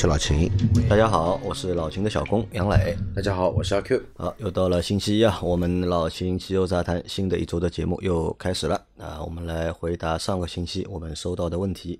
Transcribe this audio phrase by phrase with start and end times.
[0.00, 0.48] 是老秦。
[0.88, 2.96] 大家好，我是老秦的小工杨磊。
[3.16, 4.00] 大家好，我是阿 Q。
[4.16, 8.80] 好，又到了星期一啊，我们老秦汽油杂谈新的一周的节目又开始了。
[8.94, 11.98] 那我们来回答上个星期我们收到的问题。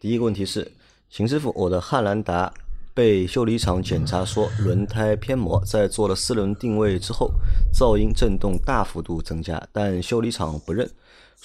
[0.00, 0.72] 第一个问题是，
[1.10, 2.50] 秦师傅，我的汉兰达
[2.94, 7.30] 被修理厂检查说轮胎偏磨，在做了四轮定位之后，
[7.74, 10.90] 噪音震动大幅度增加，但修理厂不认，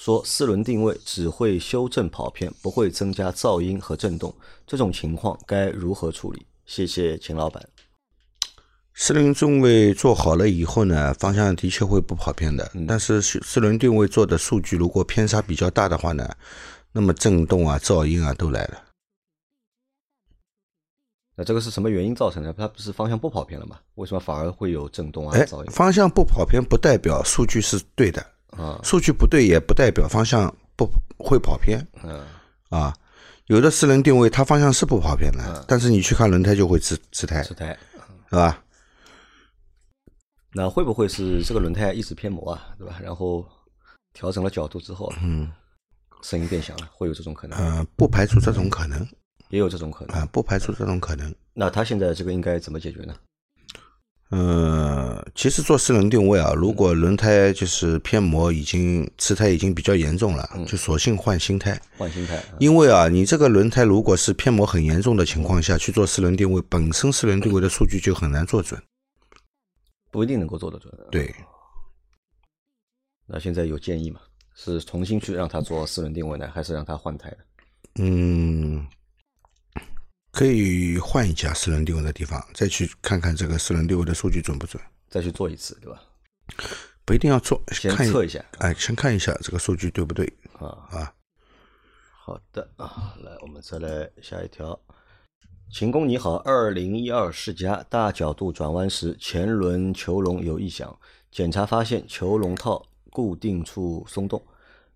[0.02, 4.34] 说四轮定位只会修正跑偏，不会增加噪音和震动。
[4.66, 6.46] 这种情况该如何处理？
[6.64, 7.62] 谢谢秦老板。
[8.94, 12.72] 四轮定位做好了以后呢，方向的确会不跑偏的。
[12.88, 16.26] 但是四四轮定位做的数据如果偏差比较大的话呢，
[16.92, 18.82] 那么震动啊、噪音啊都来了。
[21.36, 22.50] 那这个是什么原因造成的？
[22.54, 23.78] 它不是方向不跑偏了吗？
[23.96, 28.24] 为什么反而会有震动啊、哎噪，音方向不跑偏不代表数据是对的，
[28.56, 28.80] 啊？
[28.82, 32.24] 数据不对也不代表方向不会跑偏嗯，
[32.68, 32.94] 啊。
[33.46, 37.76] 有的四轮定位它方向是不跑偏的，但是你去看轮胎就会吃吃胎，是胎。
[38.28, 38.62] 是吧？
[40.52, 42.74] 那会不会是这个轮胎一直偏磨啊？
[42.78, 43.00] 对吧？
[43.02, 43.44] 然后
[44.12, 45.50] 调整了角度之后，嗯，
[46.22, 49.04] 声音变响了，会有这种可能，呃，不排除这种可能
[49.48, 50.16] 也有这种可能。
[50.16, 51.34] 啊，不排除这种可能。
[51.52, 53.14] 那他现在这个应该怎么解决呢？
[54.30, 61.80] 呃，其实做四轮定位啊，如果轮胎就是偏磨，已经吃胎已经比较严重了，就索性换新胎。
[61.98, 68.80] 换新胎啊，因为啊，你这个轮胎如果是偏磨很严重的情况下去做四轮定位，本身四轮定位的数据就很难做准。
[70.12, 70.92] 不一定能够做得准。
[71.10, 71.34] 对，
[73.26, 74.20] 那现在有建议吗？
[74.54, 77.36] 是重新去让他做四轮定位呢，还是让他换胎呢？
[77.98, 78.86] 嗯，
[80.32, 84.82] 可以换一家四轮定位的地方，再去看看这个四轮定位的数据准不准。
[85.08, 86.00] 再去做一次，对吧？
[87.04, 90.68] 不一定要做，先看测一下哎，先看一下这个数据对不对啊。
[90.90, 91.12] 啊？
[92.22, 94.78] 好的啊，来，我们再来下一条。
[95.72, 100.96] 秦工你好，二零一二世嘉大角度转弯时，前轮球笼有异响，
[101.32, 104.40] 检查发现球笼套固定处松动，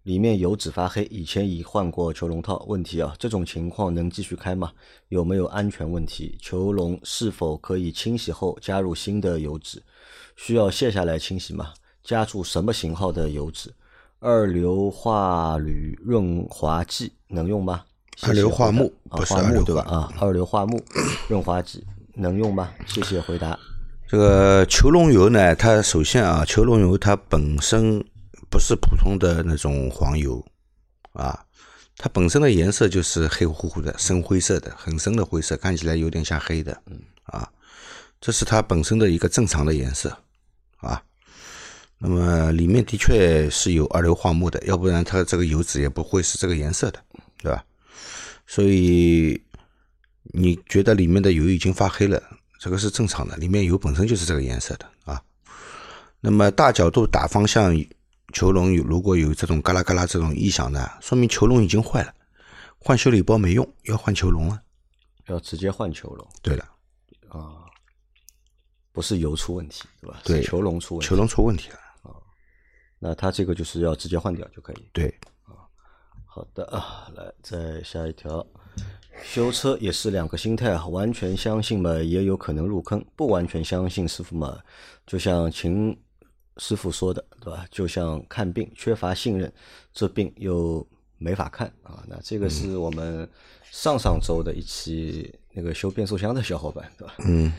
[0.04, 1.04] 里面油脂发黑。
[1.10, 4.70] 以前已换过球笼套，问题啊，这种情况能继续开吗？
[5.08, 6.38] 有没有安全问题？
[6.40, 9.82] 球笼是否可以清洗后加入新的油脂？
[10.36, 11.72] 需要卸下来清洗吗？
[12.02, 13.72] 加注什么型号的油脂？
[14.20, 17.82] 二硫化铝润滑剂能用吗？
[18.16, 19.82] 谢谢二硫化钼回答啊，不是化二硫化钼对吧？
[19.82, 20.82] 啊，二硫化钼
[21.28, 22.70] 润滑剂能用吗？
[22.86, 23.58] 谢谢回答。
[24.06, 28.04] 这个球笼油呢，它首先啊，球笼油它本身
[28.54, 30.40] 不是普通的那种黄油
[31.12, 31.44] 啊，
[31.96, 36.80] 它本身的颜色就是黑乎乎的、深灰色的、很深的灰色，看起来有点像黑的，
[37.24, 37.50] 啊，
[38.20, 40.16] 这是它本身的一个正常的颜色
[40.76, 41.02] 啊。
[41.98, 47.00] 那么里面的确是有二硫化钼的，要不然它这个油脂也不会是这个颜色的，
[47.38, 47.64] 对吧？
[48.46, 49.42] 所以
[50.32, 52.22] 你觉得里面的油已经发黑了，
[52.60, 55.20] 这个是正常的，里面油本身就是这个颜色的啊。
[56.20, 57.76] 那么大角度打方向
[58.34, 62.12] 球笼有如果有这种嘎啦嘎啦这种异响呢，说明球笼已经坏了，
[62.78, 64.60] 换修理包没用，要换球笼了。
[65.28, 66.68] 要直接换球笼对了，
[67.28, 67.64] 啊，
[68.92, 70.20] 不是油出问题，对吧？
[70.24, 71.08] 对是球笼出问题。
[71.08, 72.12] 球笼出问题了啊。
[72.98, 74.88] 那它这个就是要直接换掉就可以。
[74.92, 75.08] 对，
[75.44, 75.64] 啊
[76.26, 78.44] 好的啊，来再下一条，
[79.22, 84.60] 修车也是两个心态啊，完全相信嘛，也有可能入坑；不完全相信师傅嘛，
[85.06, 85.96] 就像秦
[86.58, 87.66] 师傅说的，对吧？
[87.70, 89.52] 就像看病缺乏信任，
[89.92, 90.86] 这病又
[91.18, 92.04] 没法看啊。
[92.06, 93.28] 那这个是我们
[93.70, 97.14] 上上周的一期那个修变速箱的小伙伴，对吧？
[97.26, 97.52] 嗯，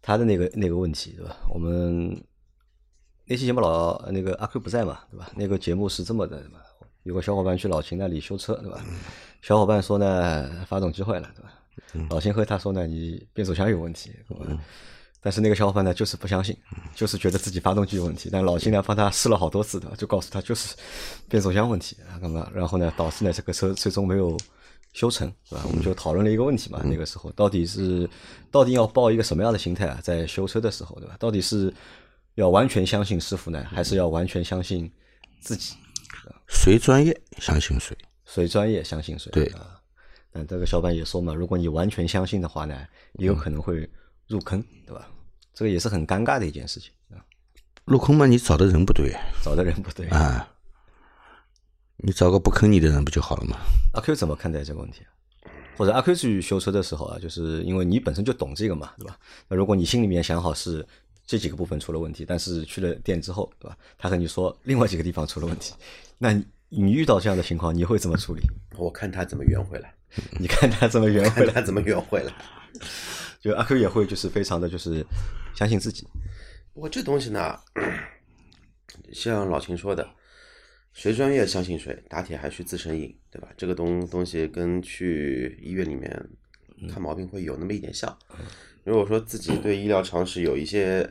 [0.00, 1.36] 他的那个那个问题，对吧？
[1.52, 2.10] 我们
[3.26, 5.30] 那期节目老那个阿 Q 不在嘛，对吧？
[5.34, 6.60] 那个节目是这么的，对吧？
[7.04, 8.84] 有个小伙伴去老秦那里修车，对吧？
[9.42, 12.08] 小伙伴说呢，发动机坏了，对吧？
[12.10, 14.58] 老秦和他说呢，你变速箱有问题，对吧？
[15.22, 16.56] 但是那个小伙伴呢，就是不相信，
[16.94, 18.28] 就是觉得自己发动机有问题。
[18.32, 19.90] 但老金呢，帮他试了好多次，的？
[19.96, 20.74] 就告诉他就是
[21.28, 22.50] 变速箱问题啊，干嘛？
[22.54, 24.38] 然后呢，导致呢这个车最终没有
[24.92, 25.64] 修成，对吧？
[25.66, 28.08] 我们就讨论了一个问题嘛，那个时候到底是
[28.50, 30.00] 到底要抱一个什么样的心态啊？
[30.02, 31.16] 在修车的时候，对吧？
[31.18, 31.72] 到底是
[32.36, 34.90] 要完全相信师傅呢，还是要完全相信
[35.40, 35.74] 自己？
[36.48, 37.96] 谁专业相信谁。
[38.24, 39.30] 谁专业相信谁？
[39.32, 39.76] 对啊。
[40.32, 43.88] 但这个小伙伴也说嘛，如果你完全相信的话呢，也有可能会
[44.30, 45.08] 入坑，对吧？
[45.52, 47.18] 这个也是很尴尬的一件事情啊。
[47.84, 49.12] 入坑嘛，你找的人不对
[49.42, 50.48] 找的人不对啊，
[51.96, 53.56] 你找个不坑你的人不就好了吗？
[53.92, 55.02] 阿 Q 怎么看待这个问题？
[55.76, 59.18] 或者阿 Q 去修车的时候啊，就是因为你本身就懂这个嘛，对吧？
[59.48, 60.86] 那如果你心里面想好是
[61.26, 63.76] 这几个部分出了问题，但是去了店之后，对吧？
[63.98, 65.74] 他和你说另外几个地方出了问题，
[66.18, 68.42] 那你你遇到这样的情况，你会怎么处理？
[68.76, 69.92] 我看他怎么圆回来，
[70.38, 71.52] 你看他怎么圆回来？
[71.52, 72.32] 他怎么圆回来。
[73.40, 75.04] 就阿 Q 也会就是非常的就是
[75.54, 76.06] 相信自己，
[76.74, 77.58] 不过这东西呢，
[79.12, 80.08] 像老秦说的，
[80.92, 83.48] 谁专业相信谁，打铁还需自身硬，对吧？
[83.56, 86.28] 这个东东西跟去医院里面
[86.88, 88.16] 看毛病会有那么一点像。
[88.84, 91.08] 如果说自己对医疗常识有一些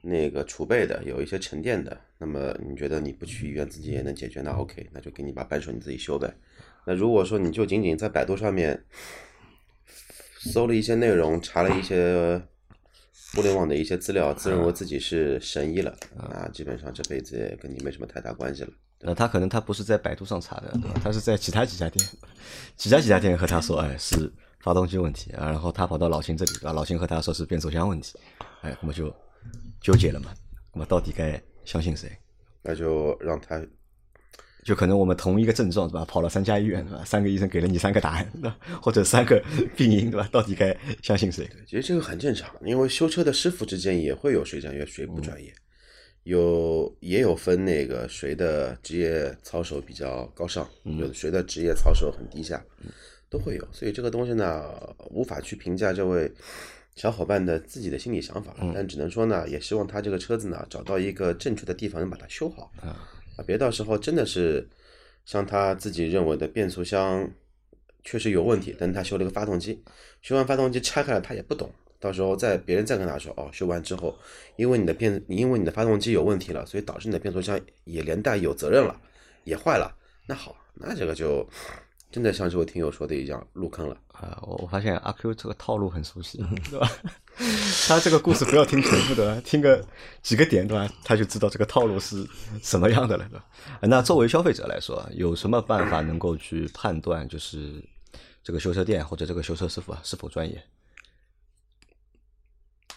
[0.00, 6.34] 那个储备的，有一些沉淀的，那么你觉得你不去医院自己也能解决，那 OK，那就给你把扳手你自己修呗。
[6.86, 8.84] 那如果说你就仅仅在百度上面
[10.44, 12.40] 搜了一些内容，查了一些
[13.34, 18.70] 互联网的一些资料，自认为自己是神医了，啊基本上这辈子也跟你没什么太大关系了。
[19.00, 21.00] 那他可能他不是在百度上查的，对吧？
[21.02, 22.08] 他是在其他几家店，
[22.76, 26.72] 其他几家店和他说，哎，是发动机问题啊，然后他跑到老秦这里，对吧？
[26.72, 28.16] 老秦和他说是变速箱问题，
[28.60, 29.12] 哎，我们就
[29.80, 30.32] 纠结了嘛，
[30.72, 32.10] 那么到底该相信谁？
[32.62, 33.60] 那就让他
[34.64, 36.04] 就可能我们同一个症状，是吧？
[36.04, 37.04] 跑了三家医院，对吧？
[37.04, 38.56] 三个医生给了你三个答案，对吧？
[38.80, 39.42] 或者三个
[39.76, 40.28] 病因，对吧？
[40.30, 41.48] 到底该相信谁？
[41.66, 45.52] 其实这个很正常，因为修车的师傅之间也会有谁专业谁不专业，
[46.22, 52.64] 有也有分那个谁的职业操守比较高尚，有的谁的职业操守很低下，
[53.28, 53.68] 都会有。
[53.72, 54.64] 所以这个东西呢，
[55.10, 56.30] 无法去评价这位
[56.94, 63.08] 小伙伴的自己的心理想法，但只能说呢，也希望他这个车子呢找到一个正确的地方，能把它修好啊，
[63.42, 64.68] 别到时候真的是
[65.24, 67.30] 像他自己认为的变速箱
[68.04, 69.82] 确实有问题，但他修了个发动机，
[70.20, 74.18] 修完发动机拆开了他也不懂，到时候再别人再跟他说哦，修完之后，
[74.56, 79.00] 因为你的变，因为你的发动机有问题了，所以导致你的变速箱也连带有责任了，
[79.44, 79.96] 也坏了。
[80.26, 81.48] 那好，那这个就
[82.12, 83.96] 真的像是我听友说的一样，入坑了。
[84.12, 86.38] 啊，我我发现阿 Q 这个套路很熟悉，
[86.70, 86.88] 对吧？
[87.88, 89.84] 他这个故事不要听全部的，听个
[90.22, 90.88] 几个点，对吧？
[91.02, 92.28] 他就知道这个套路是
[92.62, 93.44] 什么样的了，对吧？
[93.80, 97.82] 那作为消费者来说，有什么办法能够去判断，就是
[98.44, 100.62] 这个修车店或者这个修车师傅啊是否专业？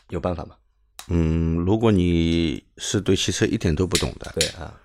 [0.10, 0.56] 有办法吗？
[1.08, 4.80] 嗯，如果你是对汽车一点都不懂的，对啊，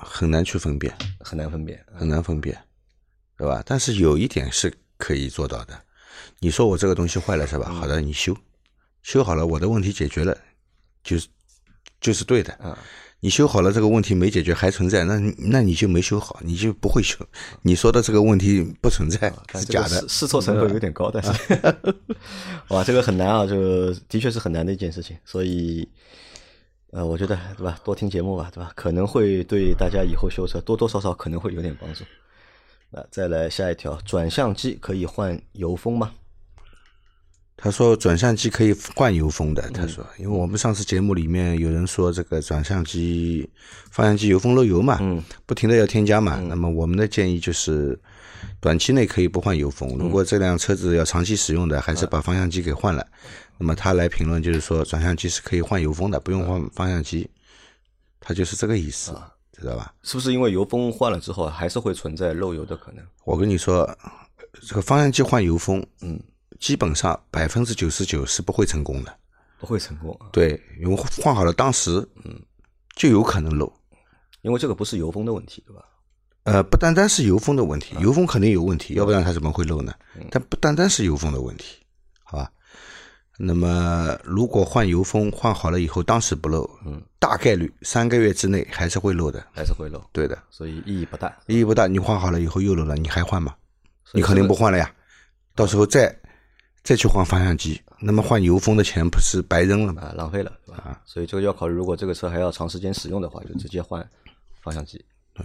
[0.00, 1.84] 很难去分辨，很难分辨。
[1.92, 2.56] 很难分辨，
[3.36, 3.62] 对吧？
[3.64, 5.82] 但是有一点是可以做到的。
[6.40, 7.70] 你说我这个东西坏了是吧？
[7.70, 8.36] 好的，你修，
[9.02, 10.36] 修好了，我的问题解决了，
[11.02, 11.28] 就是
[12.00, 12.58] 就是对的。
[12.62, 12.76] 嗯
[13.20, 17.16] 你修好了这个问题没解决还存在，那那你就没修好，你就不会修。
[17.62, 21.32] 你说的这个问题不存在是假的试，试错成本有点高，但是，
[22.68, 25.88] 哇，这个很难啊，这个的确是很难的一件事情，所以，
[26.90, 32.04] 呃，我觉得对吧，多听节目吧，对吧，可能会对大家以后修车多多少少可能会有点帮助。
[32.96, 36.12] 那再来下一条，转向机可以换油封吗？
[37.56, 39.72] 他说转向机可以换油封的，嗯。
[39.72, 43.50] 他说，因为我们上次节目里面有人说这个转向机、
[43.90, 47.98] 方向机油封漏油嘛，嗯不停的要添加嘛，那么我们的建议就是
[48.60, 53.04] 短期内可以不换油封，如果这辆车子要长期使用的，还是把方向机给换了。
[53.58, 57.28] 那么他来评论就是说转向机是可以换油封的，不用换方向机，
[58.20, 59.16] 他就是这个意思，
[59.60, 59.94] 知道吧？
[60.02, 63.04] 是不是因为油封换了之后，还是会存在漏油的可能？
[63.24, 63.88] 我跟你说，
[64.66, 66.20] 这个方向机换油封，嗯，
[66.58, 69.16] 基本上百分之九十九是不会成功的。
[69.58, 72.38] 不会成功啊，对，因为换好了，当时嗯
[72.96, 73.72] 就有可能漏。
[74.42, 75.82] 因为这个不是油封的问题，对吧？
[76.42, 79.94] 呃，不单单是油封的问题，油封肯定有问题，要不然它怎么会漏呢？
[80.30, 81.78] 但不单单是油封的问题？
[83.36, 89.44] 那么如果换油封换好了以后，当时不漏，嗯，大概率三个月之内还是会漏的。
[89.52, 91.36] 还是会漏，对的，所以意义不大。
[91.46, 91.86] 意义不大。
[91.88, 93.54] 你换好了以后又漏了，你还换吗？
[94.12, 94.88] 你肯定不换了呀。
[95.56, 96.16] 到时候再
[96.84, 100.02] 再去换方向机，那么换油封的钱不是白扔了吗？
[100.02, 101.00] 啊，浪费了，对吧？
[101.04, 104.08] 所以这个要考虑，如果这个车还要长时间使用的话，就直接换
[104.60, 105.04] 方向机。
[105.34, 105.44] 对，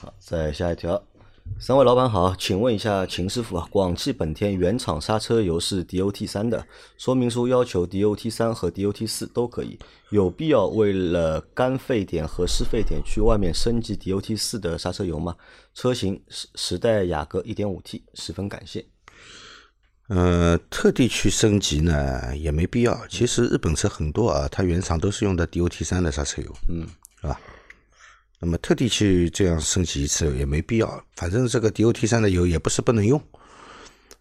[0.00, 1.02] 好，再下一条，
[1.58, 6.66] 三位老板好，请问一下秦师傅啊，广汽本田原厂刹车油是 DOT 三的，
[6.96, 9.78] 说明书要求 DOT 三和 DOT 四都可以，
[10.10, 15.36] 有必要为了干沸点和湿沸点去外面升级 DOT 四的刹车油吗？
[15.74, 18.86] 车型时时代雅阁 1.5T，十分感谢。
[20.08, 23.06] 呃，特地去升级呢也没必要。
[23.08, 26.86] 其实日本车很多啊，它原厂都是用的 DOT 三的刹车油，嗯，
[27.20, 27.38] 是吧？
[28.40, 31.04] 那么特地去这样升级一次也没必要。
[31.14, 33.22] 反正这个 DOT 三的油也不是不能用，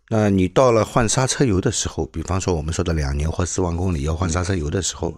[0.09, 5.17] 那你到了换刹车油的时候，比方说我们说的两年或四万公里要换刹车油的时候，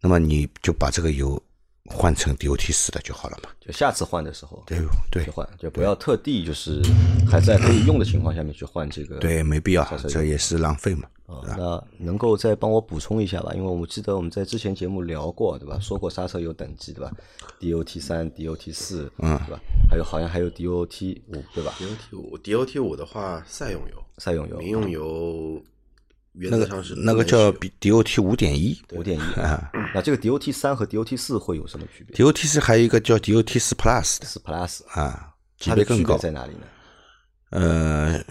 [0.00, 1.42] 那么你就把这个油
[1.86, 3.50] 换成 DOT 四的就好了嘛。
[3.58, 4.78] 就下次换的时候，对
[5.10, 6.80] 对去换，就不要特地就是
[7.28, 9.18] 还在可以用的情况下面去换这个。
[9.18, 11.08] 对，没必要这也是浪费嘛。
[11.28, 13.52] 啊，那能够再帮我补充一下吧？
[13.54, 15.78] 因为我记得我们在之前节目聊过，对吧？
[15.78, 17.12] 说过刹车油等级，对吧
[17.60, 19.60] ？DOT 三、DOT 四，嗯，对吧？
[19.90, 25.62] 还有好像还有 DOT 五，对吧？DOT 五，DOT 五的话，赛用油，赛用油民用油
[26.32, 29.70] 原那个则上是那个叫比 DOT 五点一五点一啊。
[29.94, 36.16] 那这个 DOT 三和 DOT 四会有什么区别，DOT 四还有一个叫 DOT 四 Plus 的四 Plus 啊，级别更高。
[36.16, 36.60] 在哪里呢？
[37.50, 38.22] 呃，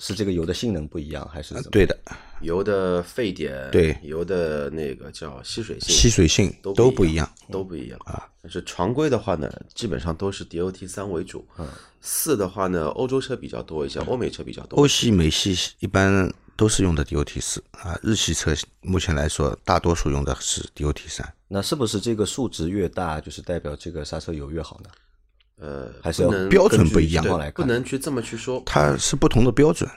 [0.00, 1.70] 是这个油的性能不一样，还是怎么？
[1.70, 1.96] 对的，
[2.40, 7.30] 油的沸点，对油的那个叫吸水性，吸水性都不一都不一样。
[7.52, 8.26] 都不一样啊。
[8.42, 11.46] 但是常规的话呢，基本上都是 DOT 三为主。
[11.58, 11.68] 嗯，
[12.00, 14.88] 四的话呢，欧洲车比较多一些，欧美车比较多欧。
[14.88, 21.34] 系、美系一般都是用的 DOT 四啊，日系车目前来说大多数用的是 DOT 三。
[21.46, 24.88] 那是不是这个数值越大，就是代表这个刹车油越好呢？
[25.60, 27.22] 呃，还是标准不一样
[27.54, 29.88] 不能去这么去说，它是不同的标准。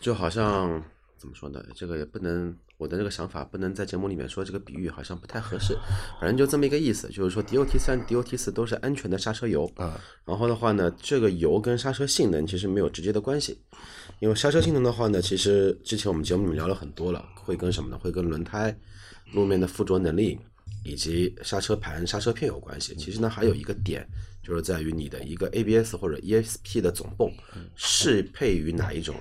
[0.00, 0.82] 就好像
[1.16, 1.62] 怎么说呢？
[1.76, 5.78] 这个也不能，我的这个想法不能在节目里面说，这个比喻好像不太合适。
[6.20, 9.70] 反正就这么一个意思，就是说 DOT 三、DOT 四都是安全的刹车油。
[9.76, 9.92] 嗯。
[10.24, 13.56] 然后的话呢，这个油跟刹车性能其实没有直接的关系，
[14.18, 17.96] 因为刹车性能的话呢，其实之前我们节目里面聊了很多了，会跟什么呢？
[17.96, 18.76] 会跟轮胎、
[19.32, 20.36] 路面的附着能力
[20.84, 22.96] 以及刹车盘、刹车片有关系。
[22.96, 24.04] 其实呢，还有一个点
[24.42, 27.32] 就是在于你的一个 ABS 或者 ESP 的总泵
[27.76, 29.14] 适配于哪一种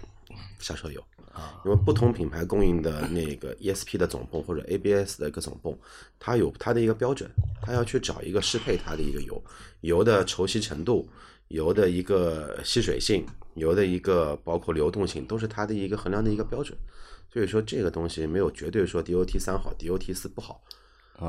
[0.59, 1.61] 刹车油啊。
[1.63, 5.77] 因为不同品牌供应的那个 ESP 的总泵或者 ABS 的一个总泵，
[6.19, 7.29] 它有它的一个标准，
[7.61, 9.41] 它要去找一个适配它的一个油，
[9.81, 11.07] 油的稠稀程度、
[11.49, 16.77] 油的一个吸水性、油的一个包括流动性，都是它的一个衡量的一个标准。
[17.31, 20.61] 所以说这个东西没有绝对说 DOT 三好，DOT 四不好，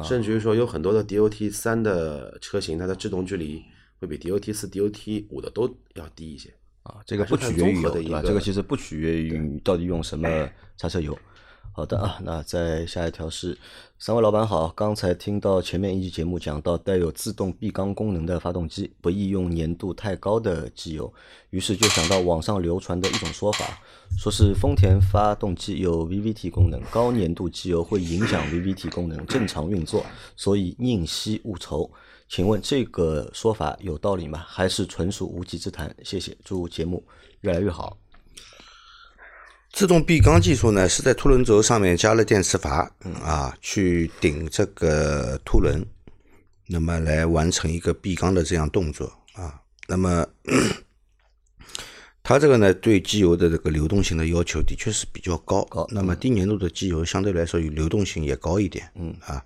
[0.03, 3.63] 甚至于说有很多的 DOT 三的车型，它的制动距离
[4.03, 6.53] 会比 DOT 四、DOT 五的都要低一些。
[6.83, 7.83] 啊，这个不取决于油，对吧？
[7.83, 10.29] 综合的一个这个其实不取决于你到底用什么
[10.77, 11.17] 刹车油。
[11.75, 13.57] 好的啊，那再下一条是，
[13.99, 21.15] 三位老板好，刚才听到前面一期节目讲到带有自动闭缸功能的发动机不宜用粘度太高的机油，
[21.51, 23.81] 于是就想到网上流传的一种说法，
[24.19, 30.05] 说是丰田发动机有 VVT 功能，高粘度机油会影响 VVT 功能正常运作，
[30.37, 31.89] 所以宁惜勿愁。
[32.29, 34.43] 请问这个说法有道理吗？
[34.47, 35.95] 还是纯属无稽之谈？
[36.03, 37.05] 谢谢，祝节目
[37.43, 37.99] 越来越好。
[39.71, 42.91] 自动闭缸技术呢，是在凸轮轴上面加了电磁阀
[43.23, 45.85] 啊，去顶这个凸轮，
[46.69, 49.61] 那么来完成一个闭缸的这样动作啊。
[49.89, 50.27] 那么
[52.23, 55.65] 它这个呢，对机油的这个流动性的要求的确是比较高。
[55.65, 58.91] 高那么低粘度的机油相对来说流动性也高一点。
[58.95, 59.45] 嗯啊。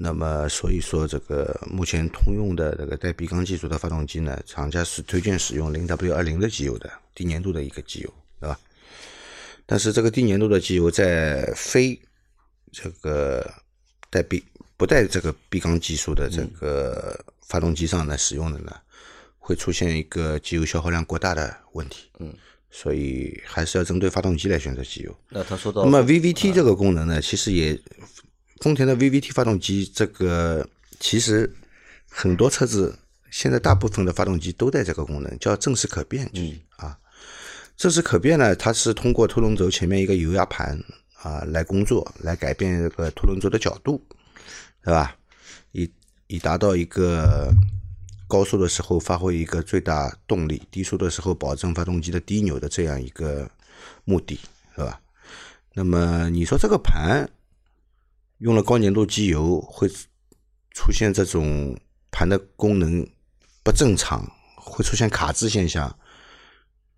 [0.00, 8.56] 那么所以说，这个目前通用的这个带闭缸技术的发动机呢，厂家是推荐使用零 W 二零的机油的低粘度的一个机油，对吧？
[9.66, 12.00] 但是这个低粘度的机油在非
[12.70, 13.44] 这个
[14.08, 14.44] 带闭
[14.76, 18.72] 不带这个闭缸技术的这个发动机上呢使用的呢，
[19.36, 22.08] 会出现一个机油消耗量过大的问题。
[22.20, 22.32] 嗯，
[22.70, 25.12] 所以还是要针对发动机来选择机油。
[25.28, 27.76] 那他说到，那么 VVT 这个功能呢，其实也
[28.60, 30.68] 丰田的 VVT 发动机这个
[31.00, 31.52] 其实
[32.08, 32.98] 很多车子
[33.30, 36.98] 现在大部分的发动机都带这个功能，叫正时可变嗯、啊。
[37.76, 40.76] 正时可变呢，它是通过凸轮轴前面一个油压盘
[41.22, 44.02] 啊来工作，来改变这个凸轮轴的角度，
[44.82, 45.14] 对吧？
[45.70, 45.88] 以
[46.26, 47.52] 以达到一个
[48.26, 53.48] 高速的时候发挥一个最大动力，低速的时候保证发动机的低扭的这样一个
[54.04, 54.40] 目的，
[54.74, 55.00] 是吧？
[55.74, 57.30] 那么你说这个盘
[58.38, 59.88] 用了高粘度机油会
[60.70, 61.78] 出现这种
[62.10, 63.06] 盘的功能
[63.62, 64.24] 不正常，
[64.56, 65.98] 会出现卡滞现象？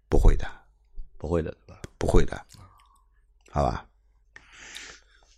[0.08, 0.46] 不会的，
[1.16, 1.56] 不会的，
[1.98, 2.44] 不会的，
[3.50, 3.86] 好吧？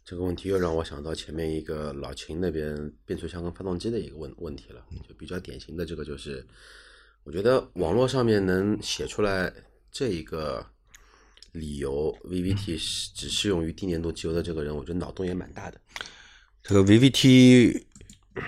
[0.05, 6.47] 这个问题又让我想到前面一个老秦那边变速箱跟发动机的一个问问题了，就比较典型的这个就是，
[7.25, 9.53] 我觉得网络上面能写出来
[9.91, 10.67] 这一个
[11.53, 15.81] 理由，VVT 是只适用于低粘度机油的这个人，我觉得脑洞也蛮大的，
[16.63, 17.85] 这个 VVT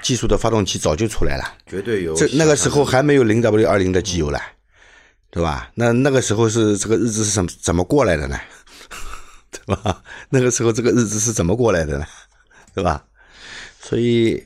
[0.02, 4.40] 技术的发动机早就出来了，绝对有这那个时候还没有零 W 二零的机油了，
[5.30, 5.70] 对吧？
[5.74, 8.38] 那那个时候是这个日子是怎么怎么过来的呢？
[9.50, 10.02] 对吧？
[10.30, 12.06] 那个时候这个日子是怎么过来的呢？
[12.74, 13.04] 对吧？
[13.80, 14.42] 所以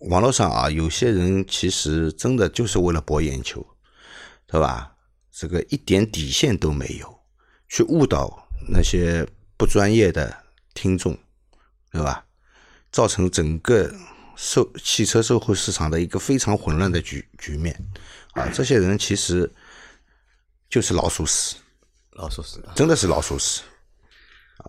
[0.00, 3.64] 网络上啊，有些人其实真的就是为了博眼球，
[4.46, 4.92] 对吧？
[5.30, 7.20] 这个一点底线都没有，
[7.68, 10.36] 去误导那些不专业的
[10.74, 11.16] 听众，
[11.92, 12.24] 对吧？
[12.92, 13.92] 造成整个
[14.36, 17.74] 售汽车售后市场的一个非常混乱的局局面
[18.32, 18.48] 啊！
[18.48, 19.50] 这些人其实
[20.68, 21.56] 就是老鼠屎，
[22.12, 22.72] 老鼠屎啊。
[22.74, 23.62] 真的是老鼠屎。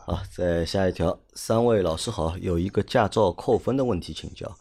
[0.05, 4.57] 好，再下一条，三位老师好，有一个驾照扣分的问题请教。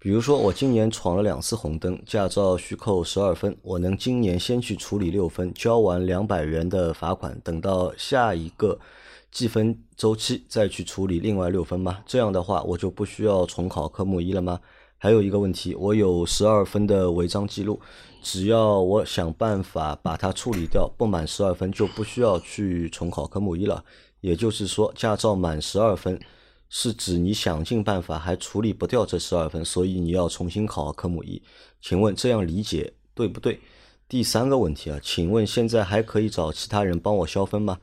[0.00, 8.78] 比如说，我今年闯了两次红灯，驾照需扣十二分，我能今年先去处理六分，交完两百元的罚款，等到下一个
[9.30, 11.98] 计分周期再去处理另外六分吗？
[12.06, 14.60] 这样的话，我就不需要重考科目一了吗？
[14.96, 17.80] 还有一个问题，我有十二分的违章记录，
[18.22, 23.84] 只要我想办法把它处理掉，不满十二分就不需要去重考科目一了。
[24.20, 26.18] 也就是说，驾照满十二分。
[26.70, 31.42] 是指你想尽办法还处理不掉这十二分，所以你要重新考科目一。
[31.80, 33.58] 请问这样理解对不对？
[34.06, 37.78] 第三个问题啊，请问现在还可以找其他人帮我消分吗？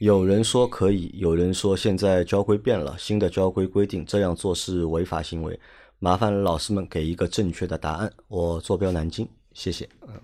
[0.00, 5.60] 有人说可以，有人说现在交规变了，新的交规规定这样做是违法行为。
[5.98, 8.10] 麻烦老师们给一个正确的答案。
[8.28, 9.86] 我坐标南京，谢谢。
[10.08, 10.14] 嗯，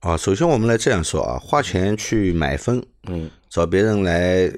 [0.00, 4.50] 啊，首先我们来这样说啊，花钱去买分，嗯，找别人来。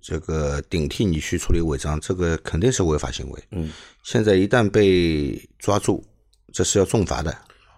[0.00, 3.42] 这个顶替你去处理违章，这个肯定是违法行为。
[3.52, 3.70] 嗯，
[4.02, 6.04] 现在一旦被抓住，
[6.52, 7.34] 这是要重罚的，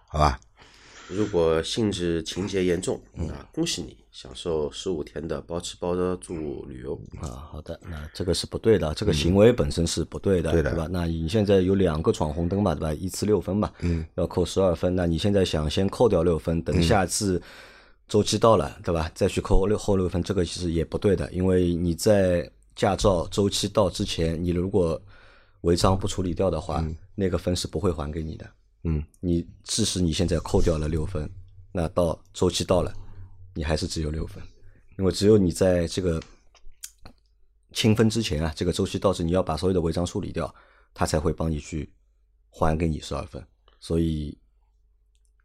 [0.08, 0.40] 好吧？
[1.08, 3.00] 如果性质情节严重，
[3.30, 6.98] 啊，恭喜你享受十五天的包吃包住旅游。
[7.20, 10.88] 啊，好的，那这个是不对的，这个行为本身是不对的，对吧？
[10.90, 12.94] 那你现在有两个闯红灯嘛，对吧？
[12.94, 14.96] 一次六分嘛，嗯，要扣十二分。
[14.96, 17.42] 那你现在想先扣掉六分，等下次。
[18.08, 19.10] 周期到了，对吧？
[19.14, 24.98] 再去扣六后六分，这个其实也不对的，因为你在驾照周期到之前，你如果
[25.62, 26.82] 违章不处理掉的话，
[27.16, 28.46] 那个分是不会还给你的。
[28.84, 31.28] 嗯，你致使你现在扣掉了六分，
[31.72, 32.94] 那到周期到了，
[33.56, 34.40] 你还是只有六分，
[34.98, 36.22] 因为只有你在这个
[37.72, 40.54] 清分之前啊，这个周期到时你要把所有的违章处理掉，
[40.94, 41.92] 他才会帮你去
[42.50, 43.44] 还给你十二分，
[43.80, 44.38] 所以。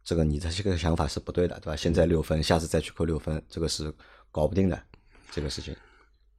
[0.04, 1.76] 这个你的这个想法是不对的，对吧？
[1.76, 3.94] 现在六分，下次再去扣六分，这个是
[4.32, 4.82] 搞不定的，
[5.30, 5.72] 这个事情。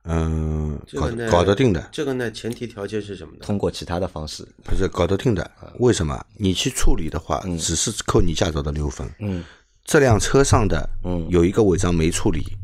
[0.03, 1.89] 嗯，搞搞得定的。
[1.89, 3.39] 这个呢，前提条件是什么呢？
[3.41, 4.45] 通过其他的方式。
[4.65, 6.21] 不是搞得定的，为什么？
[6.35, 9.09] 你去处理的话，只是扣你驾照的六分。
[9.19, 9.45] 嗯。
[9.83, 12.57] 这辆车上的嗯有一个违章没处理，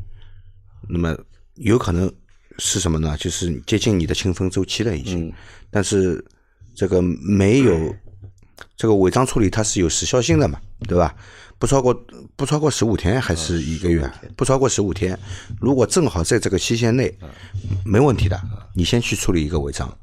[0.88, 1.18] 那么
[1.56, 2.12] 有可能
[2.58, 3.16] 是什么呢？
[3.18, 5.34] 就是接近你的清分周期了已经，
[5.70, 6.24] 但是
[6.76, 7.96] 这个没有。
[8.76, 11.16] 这个违章处理它是有时效性的嘛，对吧？
[11.58, 11.94] 不超过
[12.36, 14.10] 不超过十五天还是一个月？
[14.36, 15.18] 不超过十五天，
[15.62, 17.18] 如果正好在这个期限内，
[17.86, 18.42] 没问题的。
[18.76, 19.98] 你先去处理一个违章，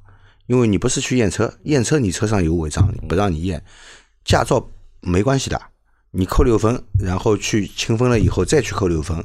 [0.47, 3.63] 因为你不是去验车，验车你车上有违章不让你验，
[4.25, 5.61] 驾照没关系的，
[6.19, 9.23] 你扣六分，然后去清分了以后再去扣六分，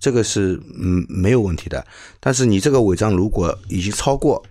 [0.00, 1.86] 这个是嗯没有问题的。
[2.20, 4.42] 但是你这个违章如果已经超过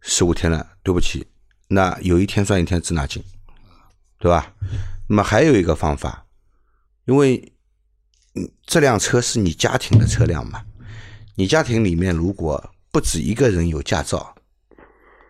[0.00, 1.26] 十五天了，对不起。
[1.68, 3.22] 那有一天算一天滞纳金，
[4.18, 4.54] 对吧？
[5.08, 6.24] 那么还有一个方法，
[7.04, 7.52] 因为
[8.64, 10.64] 这辆车是你家庭的车辆嘛，
[11.34, 14.34] 你家庭里面如果不止一个人有驾照，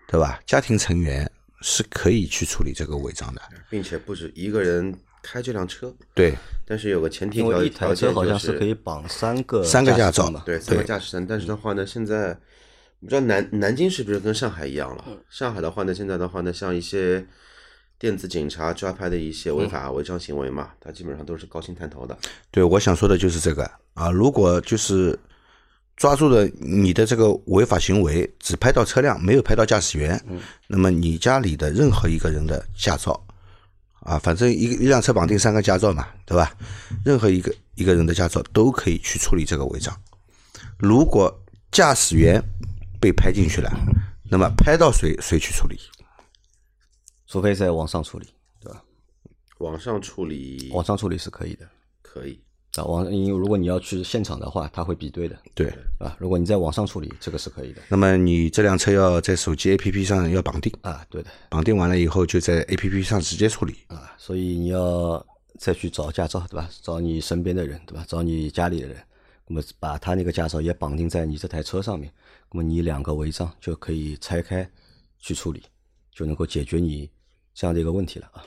[0.07, 0.38] 对吧？
[0.47, 1.29] 家庭成员
[1.62, 5.94] 是可以去处理这个违章的，并且不止一个人开这辆车。
[6.14, 6.35] 对，
[6.66, 11.26] 但是有个前提条一台车好像是可以绑三个三个驾照嘛，对，三个驾驶证。
[11.26, 12.38] 但是的话呢，现在。
[13.00, 15.04] 不知道南南京是不是跟上海一样了？
[15.31, 17.24] 上海的话呢，现在的话呢，像一些
[17.96, 22.18] 电子警察抓拍的一些违法违章行为嘛，它基本上都是高薪探头的。
[22.50, 24.11] 对，我想说的就是这个啊。
[24.11, 25.16] 如果就是
[25.96, 30.20] 抓住了你的这个违法行为，只拍到车辆，没有拍到驾驶员，
[30.66, 33.24] 那么你家里的任何一个人的驾照
[34.09, 36.57] 啊，反正一一辆车绑定三个驾照嘛，对吧？
[37.05, 39.94] 任何一个一个人的驾照都可以去处理这个违章。
[40.79, 41.31] 如果
[41.71, 42.42] 驾驶员
[42.99, 43.71] 被拍进去了，
[44.31, 45.79] 那么拍到谁谁去处理？
[47.27, 48.27] 除非在网上处理，
[48.59, 48.83] 对吧？
[49.59, 51.68] 网上处理，网上处理是可以的，
[52.01, 52.40] 可以。
[52.78, 57.82] 啊，网因为如果你要去现场的话，他会比对的，对，啊，如果你在网上处理，这个是可以的。
[57.88, 65.24] 那么你这辆车要在手机 APP 上要绑定啊，对的，绑定完了以后就在 APP 上直接处理啊，所以你要
[65.58, 66.68] 再去找驾照，对吧？
[66.82, 68.04] 找你身边的人，对吧？
[68.06, 68.96] 找你家里的人。
[69.50, 72.12] 那么把他那个驾照也绑定在你这台车上面，
[72.52, 74.68] 那么你两个违章就可以拆开
[75.18, 75.62] 去处理，
[76.12, 77.08] 就能够解决你
[77.54, 78.44] 这样的一个问题了啊。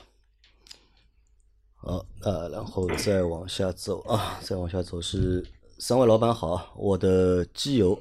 [1.84, 5.44] 好，那然后再往下走啊，再往下走是
[5.78, 8.00] 三位老板好，我的机油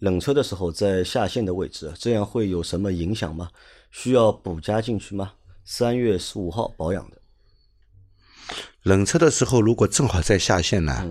[0.00, 3.48] 冷车的时候在下线的位置，这样会有什么影响吗？
[3.90, 5.32] 需要补加进去吗？
[5.64, 7.16] 三月十五号保养的，
[8.82, 11.10] 冷车的时候如果正好在下线呢？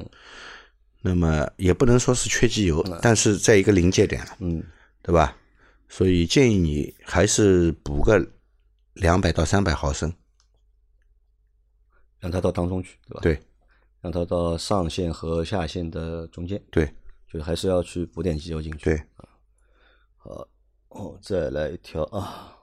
[1.02, 4.64] 那么也不能说是缺机油，但是在一个临界点了，嗯，
[5.02, 5.36] 对吧？
[5.90, 8.24] 所以建议你还是补个
[8.94, 10.14] 两百到三百毫升，
[12.22, 13.40] 让它到当中去，对吧？，对
[14.00, 16.86] 让它到上限和下限的中间，对
[17.28, 18.86] 就是还是要去补点机油进去。
[18.86, 19.04] 对，
[20.16, 20.48] 好，
[20.90, 22.58] 哦，再来一条啊。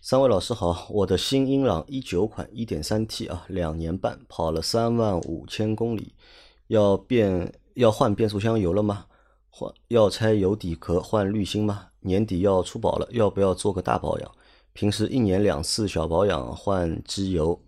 [0.00, 6.14] 三位老师好，我的新英朗一九款一点三 T 啊，两年半跑了三万五千公里，
[6.68, 9.06] 要变要换变速箱油了吗？
[9.50, 11.88] 换要拆油底壳换滤芯吗？
[12.00, 14.32] 年底要出保了，要不要做个大保养？
[14.72, 17.60] 平时一年两次小保养换机油，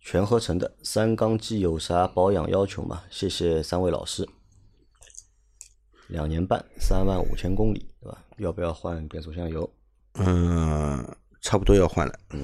[0.00, 3.04] 全合成的三缸机有啥保养要求吗？
[3.10, 4.28] 谢谢三位老师。
[6.08, 8.24] 两年半，三万五千公里，对吧？
[8.38, 9.70] 要不要换变速箱油？
[10.14, 12.42] 嗯，差不多要换了，嗯，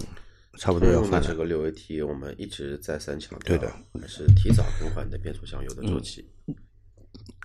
[0.58, 1.22] 差不多要换了。
[1.22, 6.30] 这个六 AT，我们一直在三强调，对的，还是提早更换的变速箱油的周期。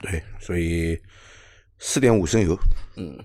[0.01, 1.01] 对，所以
[1.77, 2.57] 四点五升油，
[2.97, 3.17] 嗯，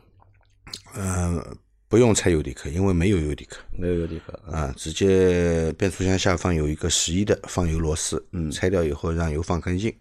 [0.94, 1.58] 嗯，
[1.94, 3.58] 不用拆油底壳，因为没有油底壳。
[3.70, 4.32] 没有油底壳。
[4.50, 9.94] 啊，啊，直接变速箱下方有一个十一的放油螺丝，嗯，拆掉以后让油放干净，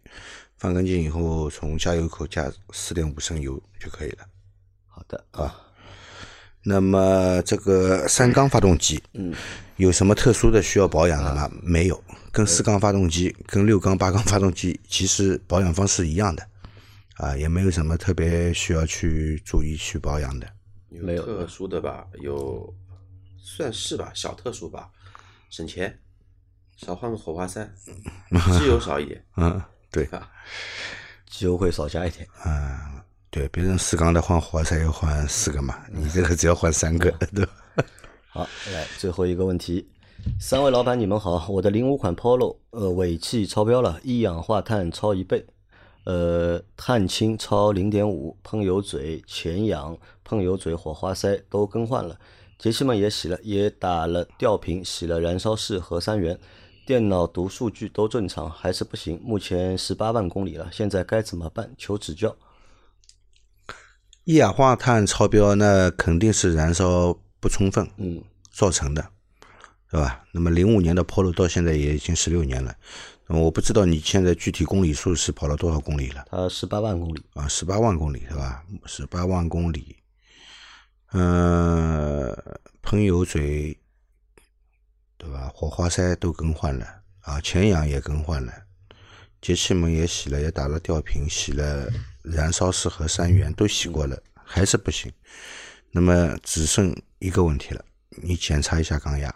[0.58, 4.26] 放干净以后从加油口加四点五升油就可以了。
[4.88, 5.24] 好的。
[5.30, 5.56] 啊，
[6.64, 9.32] 那么这个三缸发动机，嗯，
[9.76, 11.48] 有什么特殊的需要保养的吗？
[11.62, 16.44] 没有，跟四缸发动机、跟六缸、八缸发动机其实保养方式一样的，
[17.18, 20.48] 啊，也没有什么特别需要去注意去保养的。
[21.04, 22.08] 没有特殊的吧？
[22.22, 22.74] 有
[23.38, 24.90] 算是吧，小特殊吧，
[25.50, 26.00] 省钱，
[26.78, 27.70] 少换个火花塞，
[28.58, 29.62] 机油少一点， 嗯，
[29.92, 30.30] 对，啊，
[31.30, 32.28] 机油会少加一点。
[32.46, 37.52] 嗯，对，别人四缸的换火花塞要换四个嘛，你这个只要换三个，对吧？
[38.30, 39.88] 好，来最后一个问题，
[40.40, 45.46] 三位老板你们好，我的零五款 Polo，呃，尾气超标了，一氧化碳超一倍，
[46.06, 52.20] 呃，碳氢超零点五，喷油嘴、前氧、喷油嘴、火花塞都更换了，
[52.58, 56.40] 节气门也洗了，也打了吊瓶，洗了燃烧室和三元，
[56.86, 61.74] 电脑读数据都正常，还是不行，目前十八万公里了，现在该怎么办？
[61.78, 62.36] 求指教。
[64.26, 69.06] 一氧化碳超标，那肯定是燃烧不充分，嗯，造成的，
[69.92, 70.24] 对吧？
[70.32, 72.74] 那么零五年的 Polo 到现在也已经十六年了，
[73.28, 77.46] 那么我不知道你现在具体公里数是跑了多少公里了它十八万公里，啊？
[77.50, 78.64] 十八万公里是吧？
[78.86, 79.98] 十八万公里，
[81.14, 82.36] 嗯、
[82.82, 83.78] 喷油嘴，
[85.18, 85.52] 对吧？
[85.54, 86.86] 火花塞都更换了
[87.22, 88.52] 啊，前氧也更换了，
[89.42, 91.88] 节气门也洗了，也打了吊瓶，洗了
[92.24, 95.12] 燃烧室和三元都洗过了，还是不行。
[95.92, 99.34] 那么只剩一个问题了，你检查一下缸压。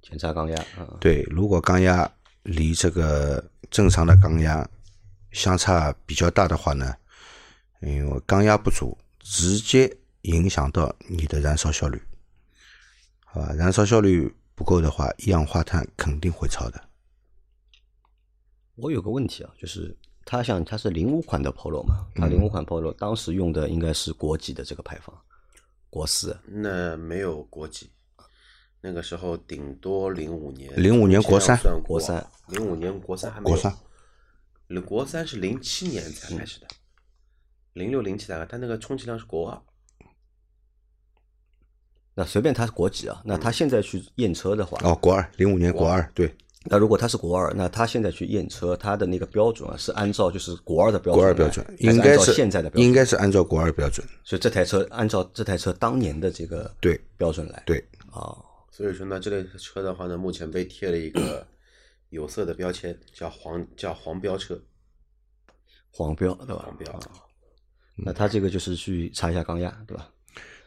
[0.00, 2.08] 检查缸压啊，对，如果缸压
[2.44, 4.68] 离这个正常的缸压
[5.32, 6.94] 相差比较大的话呢，
[7.80, 12.00] 因为缸压不足，直接影响到你的燃烧效率，
[13.24, 13.52] 好吧？
[13.52, 16.80] 燃烧效率不够的话，一氧化碳肯定会超的。
[18.76, 25.14] 我有个问题啊，就是它像它是零五款的 Polo 嘛，它零五款 Polo 当时用的应该是国际的这个排放，
[25.90, 26.36] 国四。
[26.46, 27.90] 那没有国际，
[28.80, 33.76] 那个时候顶多零五年，零五年国三算国三，零五年国三还没有国三，
[34.86, 36.66] 国三是零七年才开始的，
[37.74, 39.62] 零六零七大概，它那个充其量是国二，
[42.14, 46.30] 那随便他是国几啊，那他现在去验车的话，哦，国二，零五年国二，对，
[46.64, 61.46] 那如果他是国二，那他现在去验车，他的那个标准啊是按照就是国二的标准，国二标准应该是现在的标准，应该是按照国二标准，所以这台车按照这台车当年的这个对标准来，对，哦，所以说呢，这类车的话呢，目前被贴了一个
[62.10, 64.60] 有色的标签，叫黄叫黄标车，
[65.90, 66.64] 黄标对吧？
[66.66, 67.00] 黄标。
[67.96, 70.10] 那他这个就是去查一下钢压对吧？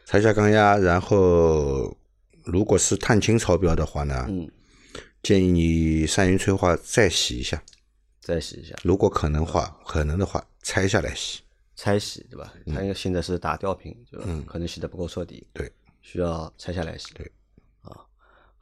[0.06, 1.94] 查一下缸压，然后
[2.44, 4.48] 如果是碳氢超标的话呢，嗯，
[5.20, 7.60] 建议你三元催化再洗一下，
[8.20, 11.40] 再洗一下，如果可能话，可能的话拆下来洗。
[11.74, 12.54] 拆洗对吧？
[12.66, 14.26] 它应该现在是打吊瓶，对吧？
[14.46, 17.12] 可能洗的不够彻底，对，需要拆下来洗。
[17.12, 17.45] 对，啊，